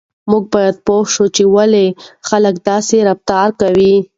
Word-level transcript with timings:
موږ 0.29 0.43
باید 0.53 0.75
پوه 0.85 1.05
شو 1.13 1.25
چې 1.35 1.43
ولې 1.55 1.85
خلک 2.27 2.55
داسې 2.69 2.95
رفتار 3.09 3.47
کوي. 3.61 3.93